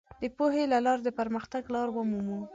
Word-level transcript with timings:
د 0.21 0.23
پوهې 0.37 0.63
له 0.73 0.77
لارې 0.85 1.01
د 1.05 1.09
پرمختګ 1.19 1.63
لار 1.73 1.87
ومومو. 1.91 2.39